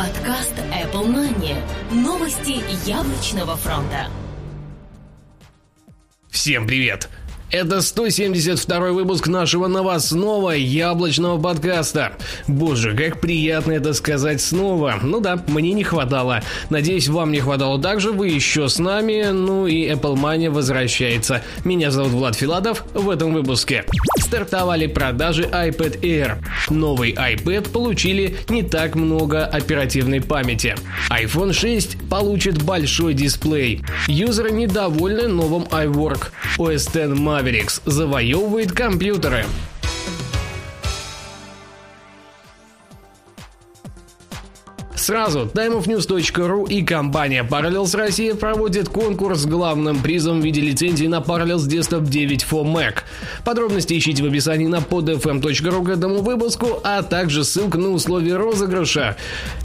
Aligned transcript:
Подкаст 0.00 0.54
Apple 0.72 1.08
Money. 1.08 1.54
Новости 1.90 2.62
яблочного 2.88 3.54
фронта. 3.54 4.08
Всем 6.30 6.66
привет! 6.66 7.10
Это 7.50 7.80
172 7.80 8.92
выпуск 8.92 9.26
нашего 9.26 9.66
новостного 9.66 10.50
яблочного 10.52 11.40
подкаста. 11.40 12.12
Боже, 12.46 12.94
как 12.94 13.20
приятно 13.20 13.72
это 13.72 13.92
сказать 13.92 14.40
снова. 14.40 15.00
Ну 15.02 15.18
да, 15.20 15.42
мне 15.48 15.72
не 15.72 15.82
хватало. 15.82 16.42
Надеюсь, 16.70 17.08
вам 17.08 17.32
не 17.32 17.40
хватало 17.40 17.82
также, 17.82 18.12
вы 18.12 18.28
еще 18.28 18.68
с 18.68 18.78
нами. 18.78 19.30
Ну 19.32 19.66
и 19.66 19.88
Apple 19.88 20.14
Mania 20.14 20.50
возвращается. 20.50 21.42
Меня 21.64 21.90
зовут 21.90 22.12
Влад 22.12 22.36
Филадов. 22.36 22.84
В 22.94 23.10
этом 23.10 23.34
выпуске 23.34 23.84
стартовали 24.20 24.86
продажи 24.86 25.42
iPad 25.42 26.00
Air. 26.02 26.36
Новый 26.68 27.12
iPad 27.12 27.70
получили 27.70 28.36
не 28.48 28.62
так 28.62 28.94
много 28.94 29.44
оперативной 29.44 30.20
памяти. 30.20 30.76
iPhone 31.10 31.52
6 31.52 32.08
получит 32.08 32.62
большой 32.62 33.14
дисплей. 33.14 33.82
Юзеры 34.06 34.52
недовольны 34.52 35.26
новым 35.26 35.64
iWork. 35.64 36.28
OS 36.56 36.88
X 36.90 37.18
Maverick 37.18 37.39
Mavericks 37.40 37.80
завоевывает 37.86 38.72
компьютеры. 38.72 39.46
Сразу 45.00 45.50
timeofnews.ru 45.54 46.68
и 46.68 46.84
компания 46.84 47.42
Parallels 47.42 47.96
Россия 47.96 48.34
проводят 48.34 48.90
конкурс 48.90 49.40
с 49.40 49.46
главным 49.46 50.02
призом 50.02 50.42
в 50.42 50.44
виде 50.44 50.60
лицензии 50.60 51.06
на 51.06 51.20
Parallels 51.20 51.66
Desktop 51.66 52.06
9 52.06 52.42
for 52.44 52.64
Mac. 52.64 52.98
Подробности 53.42 53.96
ищите 53.96 54.22
в 54.22 54.26
описании 54.26 54.66
на 54.66 54.76
podfm.ru 54.76 55.86
к 55.86 55.88
этому 55.88 56.18
выпуску, 56.18 56.80
а 56.84 57.02
также 57.02 57.44
ссылка 57.44 57.78
на 57.78 57.92
условия 57.92 58.36
розыгрыша. 58.36 59.16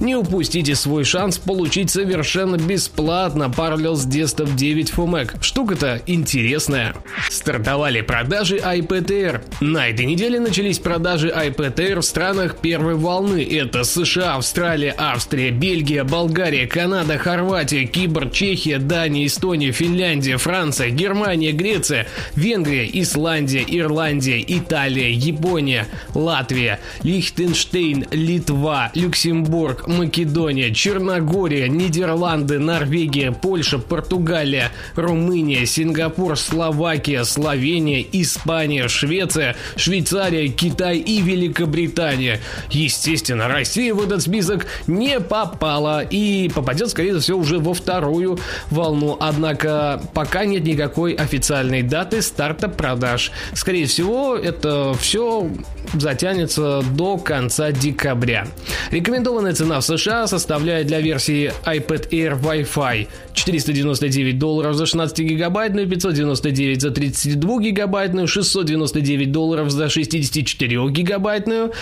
Не 0.00 0.16
упустите 0.16 0.74
свой 0.74 1.04
шанс 1.04 1.38
получить 1.38 1.88
совершенно 1.88 2.56
бесплатно 2.56 3.44
Parallels 3.44 4.06
Desktop 4.06 4.54
9 4.54 4.90
for 4.90 5.06
Mac. 5.06 5.42
Штука-то 5.42 6.02
интересная. 6.04 6.94
Стартовали 7.30 8.02
продажи 8.02 8.58
iPad 8.58 9.06
Air. 9.06 9.40
На 9.62 9.88
этой 9.88 10.04
неделе 10.04 10.38
начались 10.38 10.78
продажи 10.78 11.28
iPad 11.28 11.74
Air 11.76 12.00
в 12.00 12.04
странах 12.04 12.56
первой 12.58 12.96
волны. 12.96 13.42
Это 13.42 13.84
США, 13.84 14.34
Австралия, 14.34 14.90
Австралия, 14.90 15.21
Австрия, 15.22 15.52
Бельгия, 15.52 16.02
Болгария, 16.02 16.66
Канада, 16.66 17.16
Хорватия, 17.16 17.86
Кипр, 17.86 18.28
Чехия, 18.32 18.80
Дания, 18.80 19.26
Эстония, 19.26 19.70
Финляндия, 19.70 20.36
Франция, 20.36 20.90
Германия, 20.90 21.52
Греция, 21.52 22.08
Венгрия, 22.34 22.90
Исландия, 22.92 23.64
Ирландия, 23.68 24.44
Италия, 24.44 25.10
Япония, 25.10 25.86
Латвия, 26.14 26.80
Лихтенштейн, 27.04 28.06
Литва, 28.10 28.90
Люксембург, 28.96 29.86
Македония, 29.86 30.74
Черногория, 30.74 31.68
Нидерланды, 31.68 32.58
Норвегия, 32.58 33.30
Польша, 33.30 33.78
Португалия, 33.78 34.72
Румыния, 34.96 35.66
Сингапур, 35.66 36.36
Словакия, 36.36 37.22
Словения, 37.22 38.04
Испания, 38.10 38.88
Швеция, 38.88 39.54
Швейцария, 39.76 40.48
Китай 40.48 40.98
и 40.98 41.22
Великобритания. 41.22 42.40
Естественно, 42.70 43.46
Россия 43.46 43.94
в 43.94 44.02
этот 44.02 44.22
список 44.22 44.66
не 44.88 45.11
не 45.12 45.20
попала 45.20 46.02
и 46.02 46.48
попадет, 46.48 46.88
скорее 46.90 47.18
всего, 47.18 47.38
уже 47.38 47.58
во 47.58 47.74
вторую 47.74 48.38
волну. 48.70 49.16
Однако 49.20 50.00
пока 50.14 50.44
нет 50.44 50.64
никакой 50.64 51.12
официальной 51.12 51.82
даты 51.82 52.22
старта 52.22 52.68
продаж. 52.68 53.30
Скорее 53.54 53.86
всего, 53.86 54.36
это 54.36 54.94
все 54.98 55.50
затянется 55.94 56.82
до 56.94 57.18
конца 57.18 57.72
декабря. 57.72 58.46
Рекомендованная 58.90 59.52
цена 59.52 59.80
в 59.80 59.84
США 59.84 60.26
составляет 60.26 60.86
для 60.86 61.00
версии 61.00 61.52
iPad 61.64 62.08
Air 62.10 62.40
Wi-Fi 62.40 63.08
499 63.34 64.38
долларов 64.38 64.74
за 64.74 64.86
16 64.86 65.18
гигабайтную, 65.18 65.88
599 65.88 66.80
за 66.80 66.90
32 66.90 67.60
гигабайтную, 67.60 68.26
699 68.26 69.32
долларов 69.32 69.70
за 69.70 69.88
64 69.88 70.88
гигабайтную 70.88 71.72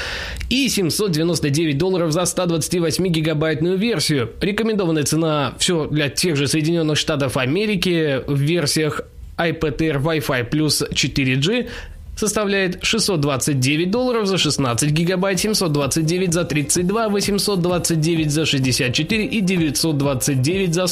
и 0.49 0.69
799 0.69 1.79
долларов 1.79 2.13
за 2.13 2.25
128 2.25 3.07
гигабайтную 3.07 3.20
версию. 3.77 4.31
Рекомендованная 4.41 5.05
цена 5.05 5.55
все 5.59 5.87
для 5.87 6.09
тех 6.09 6.37
же 6.37 6.47
Соединенных 6.47 6.99
Штатов 6.99 7.37
Америки 7.37 8.21
в 8.27 8.39
версиях 8.39 9.03
Air 9.39 10.03
Wi-Fi 10.03 10.45
плюс 10.45 10.83
4G 10.83 11.69
составляет 12.17 12.85
629 12.85 13.91
долларов 13.91 14.27
за 14.27 14.39
16 14.39 14.91
гигабайт, 14.91 15.41
729 15.41 16.33
за 16.35 16.45
32, 16.45 17.09
829 17.09 18.31
за 18.31 18.45
64 18.45 19.25
и 19.25 19.41
929 19.41 20.75
за 20.75 20.87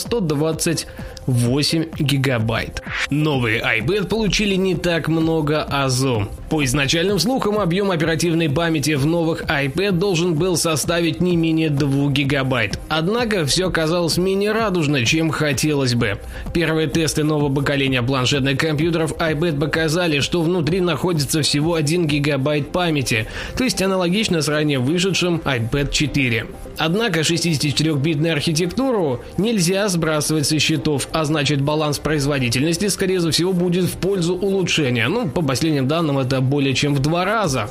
128 1.28 1.84
гигабайт. 1.98 2.82
Новые 3.10 3.60
iPad 3.60 4.06
получили 4.06 4.54
не 4.54 4.74
так 4.74 5.08
много 5.08 5.62
АЗО. 5.62 6.28
По 6.48 6.64
изначальным 6.64 7.18
слухам, 7.18 7.58
объем 7.58 7.90
оперативной 7.90 8.48
памяти 8.48 8.94
в 8.94 9.04
новых 9.04 9.42
iPad 9.42 9.92
должен 9.92 10.34
был 10.34 10.56
составить 10.56 11.20
не 11.20 11.36
менее 11.36 11.68
2 11.68 12.10
гигабайт. 12.10 12.80
Однако 12.88 13.44
все 13.44 13.68
оказалось 13.68 14.16
менее 14.16 14.52
радужно, 14.52 15.04
чем 15.04 15.30
хотелось 15.30 15.94
бы. 15.94 16.18
Первые 16.54 16.88
тесты 16.88 17.24
нового 17.24 17.54
поколения 17.54 18.02
планшетных 18.02 18.56
компьютеров 18.56 19.12
iPad 19.12 19.60
показали, 19.60 20.20
что 20.20 20.40
внутри 20.40 20.80
находится 20.80 21.42
всего 21.42 21.74
1 21.74 22.06
гигабайт 22.06 22.72
памяти, 22.72 23.26
то 23.56 23.64
есть 23.64 23.82
аналогично 23.82 24.40
с 24.40 24.48
ранее 24.48 24.78
вышедшим 24.78 25.42
iPad 25.44 25.92
4. 25.92 26.46
Однако 26.78 27.20
64-битную 27.20 28.32
архитектуру 28.32 29.20
нельзя 29.36 29.88
сбрасывать 29.88 30.46
со 30.46 30.58
счетов, 30.58 31.08
а 31.18 31.24
значит 31.24 31.60
баланс 31.60 31.98
производительности, 31.98 32.88
скорее 32.88 33.18
всего, 33.30 33.52
будет 33.52 33.84
в 33.86 33.96
пользу 33.96 34.34
улучшения. 34.34 35.08
Ну, 35.08 35.28
по 35.28 35.42
последним 35.42 35.88
данным, 35.88 36.18
это 36.18 36.40
более 36.40 36.74
чем 36.74 36.94
в 36.94 37.00
два 37.00 37.24
раза. 37.24 37.70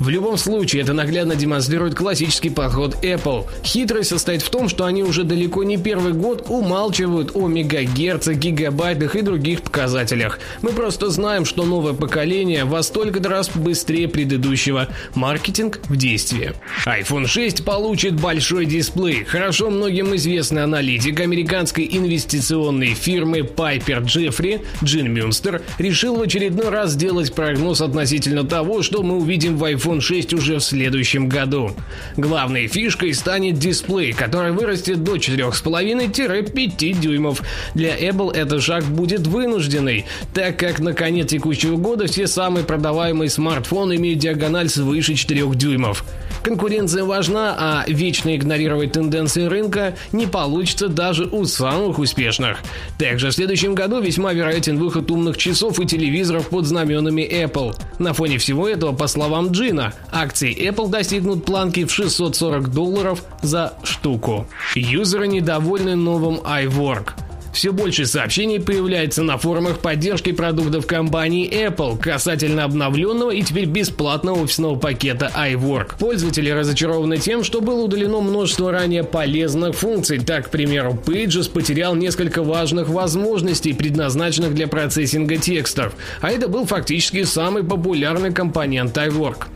В 0.00 0.08
любом 0.08 0.38
случае, 0.38 0.80
это 0.80 0.94
наглядно 0.94 1.36
демонстрирует 1.36 1.94
классический 1.94 2.48
подход 2.48 2.96
Apple. 3.04 3.44
Хитрость 3.62 4.08
состоит 4.08 4.40
в 4.40 4.48
том, 4.48 4.70
что 4.70 4.86
они 4.86 5.02
уже 5.02 5.24
далеко 5.24 5.62
не 5.62 5.76
первый 5.76 6.14
год 6.14 6.46
умалчивают 6.48 7.32
о 7.34 7.48
мегагерцах, 7.48 8.36
гигабайтах 8.36 9.14
и 9.14 9.20
других 9.20 9.60
показателях. 9.60 10.38
Мы 10.62 10.70
просто 10.70 11.10
знаем, 11.10 11.44
что 11.44 11.64
новое 11.64 11.92
поколение 11.92 12.64
во 12.64 12.82
столько 12.82 13.22
раз 13.28 13.50
быстрее 13.54 14.08
предыдущего. 14.08 14.88
Маркетинг 15.14 15.80
в 15.90 15.96
действии. 15.96 16.54
iPhone 16.86 17.26
6 17.26 17.62
получит 17.66 18.18
большой 18.18 18.64
дисплей. 18.64 19.24
Хорошо 19.24 19.68
многим 19.68 20.16
известный 20.16 20.64
аналитик 20.64 21.20
американской 21.20 21.86
инвестиционной 21.92 22.94
фирмы 22.94 23.40
Piper 23.40 24.02
Jeffrey 24.04 24.64
Джин 24.82 25.12
Мюнстер 25.12 25.60
решил 25.76 26.16
в 26.16 26.22
очередной 26.22 26.70
раз 26.70 26.92
сделать 26.92 27.34
прогноз 27.34 27.82
относительно 27.82 28.44
того, 28.44 28.82
что 28.82 29.02
мы 29.02 29.18
увидим 29.18 29.58
в 29.58 29.64
iPhone 29.64 29.89
iPhone 29.90 30.00
6 30.00 30.34
уже 30.34 30.58
в 30.58 30.60
следующем 30.60 31.28
году. 31.28 31.72
Главной 32.16 32.68
фишкой 32.68 33.12
станет 33.14 33.58
дисплей, 33.58 34.12
который 34.12 34.52
вырастет 34.52 35.02
до 35.02 35.16
4,5-5 35.16 37.00
дюймов. 37.00 37.42
Для 37.74 37.96
Apple 37.98 38.32
этот 38.32 38.62
шаг 38.62 38.84
будет 38.84 39.26
вынужденный, 39.26 40.06
так 40.32 40.58
как 40.58 40.78
на 40.80 40.92
конец 40.92 41.30
текущего 41.30 41.76
года 41.76 42.06
все 42.06 42.26
самые 42.26 42.64
продаваемые 42.64 43.30
смартфоны 43.30 43.96
имеют 43.96 44.20
диагональ 44.20 44.68
свыше 44.68 45.14
4 45.14 45.54
дюймов. 45.54 46.04
Конкуренция 46.42 47.04
важна, 47.04 47.54
а 47.58 47.84
вечно 47.86 48.34
игнорировать 48.34 48.92
тенденции 48.92 49.44
рынка 49.44 49.94
не 50.12 50.26
получится 50.26 50.88
даже 50.88 51.24
у 51.26 51.44
самых 51.44 51.98
успешных. 51.98 52.58
Также 52.98 53.28
в 53.28 53.32
следующем 53.32 53.74
году 53.74 54.00
весьма 54.00 54.32
вероятен 54.32 54.78
выход 54.78 55.10
умных 55.10 55.36
часов 55.36 55.78
и 55.80 55.86
телевизоров 55.86 56.48
под 56.48 56.64
знаменами 56.64 57.22
Apple. 57.22 57.74
На 57.98 58.14
фоне 58.14 58.38
всего 58.38 58.68
этого, 58.68 58.92
по 58.92 59.06
словам 59.06 59.50
Джина, 59.50 59.92
акции 60.10 60.56
Apple 60.68 60.88
достигнут 60.88 61.44
планки 61.44 61.84
в 61.84 61.92
640 61.92 62.72
долларов 62.72 63.22
за 63.42 63.74
штуку. 63.82 64.46
Юзеры 64.74 65.28
недовольны 65.28 65.94
новым 65.94 66.36
iWork. 66.36 67.29
Все 67.52 67.72
больше 67.72 68.06
сообщений 68.06 68.60
появляется 68.60 69.22
на 69.22 69.36
форумах 69.36 69.80
поддержки 69.80 70.30
продуктов 70.32 70.86
компании 70.86 71.50
Apple 71.50 71.98
касательно 71.98 72.64
обновленного 72.64 73.32
и 73.32 73.42
теперь 73.42 73.64
бесплатного 73.64 74.42
офисного 74.42 74.76
пакета 74.76 75.30
iWork. 75.36 75.96
Пользователи 75.98 76.48
разочарованы 76.48 77.18
тем, 77.18 77.42
что 77.42 77.60
было 77.60 77.82
удалено 77.82 78.20
множество 78.20 78.70
ранее 78.70 79.02
полезных 79.02 79.74
функций. 79.74 80.20
Так, 80.20 80.46
к 80.46 80.50
примеру, 80.50 80.98
Pages 81.04 81.50
потерял 81.50 81.94
несколько 81.96 82.42
важных 82.42 82.88
возможностей, 82.88 83.72
предназначенных 83.72 84.54
для 84.54 84.68
процессинга 84.68 85.36
текстов. 85.36 85.92
А 86.20 86.30
это 86.30 86.48
был 86.48 86.66
фактически 86.66 87.24
самый 87.24 87.64
популярный 87.64 88.32
компонент 88.32 88.96
iWork. 88.96 89.46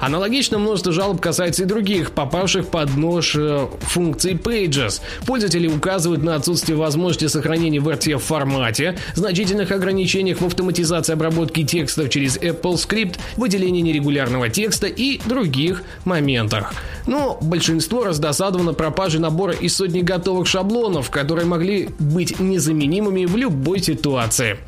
Аналогично 0.00 0.58
множество 0.58 0.92
жалоб 0.92 1.20
касается 1.20 1.64
и 1.64 1.66
других, 1.66 2.12
попавших 2.12 2.68
под 2.68 2.96
нож 2.96 3.36
э, 3.36 3.66
функций 3.82 4.32
Pages. 4.32 5.00
Пользователи 5.26 5.68
указывают 5.68 6.22
на 6.22 6.34
отсутствие 6.34 6.76
возможности 6.76 7.26
сохранения 7.26 7.41
в 7.78 7.88
RTF 7.88 8.18
формате, 8.18 8.96
значительных 9.14 9.70
ограничениях 9.70 10.40
в 10.40 10.46
автоматизации 10.46 11.12
обработки 11.12 11.64
текстов 11.64 12.08
через 12.10 12.36
Apple 12.38 12.74
Script, 12.74 13.18
выделении 13.36 13.80
нерегулярного 13.80 14.48
текста 14.48 14.86
и 14.86 15.20
других 15.26 15.82
моментах. 16.04 16.74
Но 17.06 17.38
большинство 17.40 18.04
раздосадовано 18.04 18.72
пропажей 18.74 19.20
набора 19.20 19.52
из 19.52 19.76
сотни 19.76 20.00
готовых 20.00 20.46
шаблонов, 20.46 21.10
которые 21.10 21.46
могли 21.46 21.88
быть 21.98 22.38
незаменимыми 22.38 23.26
в 23.26 23.36
любой 23.36 23.80
ситуации. 23.80 24.58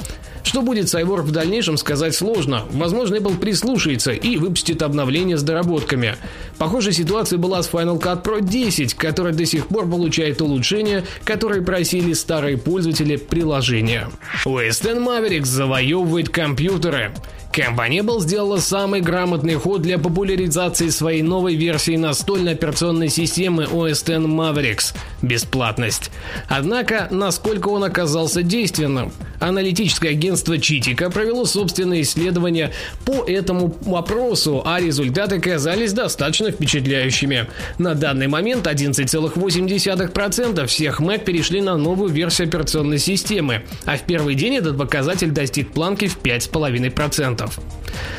Что 0.44 0.62
будет 0.62 0.87
iWork 0.87 1.23
в 1.23 1.32
дальнейшем, 1.32 1.76
сказать 1.76 2.14
сложно. 2.14 2.64
Возможно, 2.70 3.17
Apple 3.17 3.38
прислушается 3.38 4.12
и 4.12 4.37
выпустит 4.37 4.82
обновление 4.82 5.37
с 5.37 5.43
доработками. 5.43 6.17
Похожая 6.58 6.93
ситуация 6.93 7.38
была 7.38 7.62
с 7.62 7.69
Final 7.69 8.00
Cut 8.00 8.23
Pro 8.23 8.41
10, 8.41 8.94
который 8.94 9.32
до 9.32 9.46
сих 9.46 9.67
пор 9.67 9.88
получает 9.88 10.41
улучшения, 10.43 11.05
которые 11.25 11.62
просили 11.62 12.12
старые 12.12 12.58
пользователи 12.58 13.17
приложения. 13.17 14.11
X 14.44 14.82
Mavericks 14.82 15.46
завоевывает 15.46 16.29
компьютеры. 16.29 17.12
Компания 17.55 18.01
Apple 18.01 18.21
сделала 18.21 18.59
самый 18.59 19.01
грамотный 19.01 19.55
ход 19.55 19.81
для 19.81 19.97
популяризации 19.97 20.89
своей 20.89 21.23
новой 21.23 21.55
версии 21.55 21.97
настольной 21.97 22.55
операционной 22.55 23.09
системы 23.09 23.62
OS 23.62 23.91
X 23.91 24.09
Mavericks– 24.09 24.97
бесплатность. 25.23 26.11
Однако, 26.49 27.06
насколько 27.12 27.69
он 27.69 27.85
оказался 27.85 28.43
действенным? 28.43 29.12
Аналитическое 29.39 30.11
агентство 30.11 30.59
Читика 30.59 31.11
провело 31.11 31.45
собственное 31.45 32.01
исследование 32.01 32.73
по 33.05 33.25
этому 33.25 33.77
вопросу, 33.83 34.62
а 34.65 34.81
результаты 34.81 35.41
казались 35.41 35.93
достаточно 35.93 36.51
впечатляющими. 36.51 37.49
На 37.79 37.95
данный 37.95 38.27
момент 38.27 38.67
11,8% 38.67 40.67
всех 40.67 41.01
Mac 41.01 41.25
перешли 41.25 41.61
на 41.61 41.77
новую 41.77 42.11
версию 42.11 42.49
операционной 42.49 42.99
системы, 42.99 43.65
а 43.85 43.97
в 43.97 44.03
первый 44.03 44.35
день 44.35 44.56
этот 44.56 44.79
показатель 44.79 45.31
достиг 45.31 45.73
планки 45.73 46.09
в 46.09 46.19
5,5%. 46.19 47.44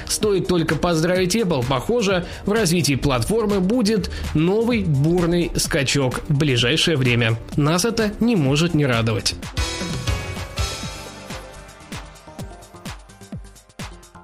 Стоит 0.08 0.48
только 0.48 0.76
поздравить 0.76 1.36
Apple, 1.36 1.66
похоже, 1.68 2.26
в 2.46 2.52
развитии 2.52 2.96
платформы 2.96 3.60
будет 3.60 4.12
новый 4.34 4.84
бурный 4.84 5.52
скачок 5.56 6.22
в 6.28 6.38
ближайшее 6.38 6.98
время. 6.98 7.38
Нас 7.56 7.86
это 7.86 8.14
не 8.20 8.36
может 8.36 8.74
не 8.74 8.86
радовать. 8.86 9.36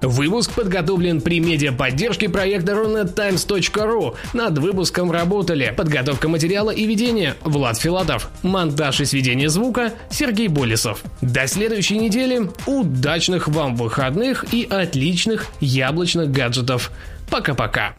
Выпуск 0.02 0.52
подготовлен 0.54 1.22
при 1.22 1.40
медиаподдержке 1.40 2.28
проекта 2.28 2.74
runettimes.ru. 2.74 4.16
Над 4.34 4.58
выпуском 4.58 5.12
работали 5.12 5.74
подготовка 5.76 6.28
материала 6.28 6.72
и 6.72 6.86
ведение 6.86 7.36
Влад 7.44 7.78
Филатов, 7.78 8.30
монтаж 8.42 9.02
и 9.02 9.06
сведение 9.06 9.50
звука 9.50 9.94
Сергей 10.10 10.48
Болесов. 10.48 11.04
До 11.22 11.48
следующей 11.48 11.98
недели. 11.98 12.50
Удачных 12.66 13.48
вам 13.48 13.76
выходных 13.76 14.54
и 14.54 14.64
отличных 14.64 15.48
яблочных 15.60 16.32
гаджетов. 16.32 16.92
Пока-пока. 17.30 17.96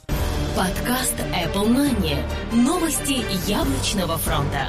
Подкаст 0.56 1.14
Apple 1.32 1.69
Money. 1.69 2.16
Новости 2.52 3.25
яблочного 3.49 4.19
фронта. 4.19 4.69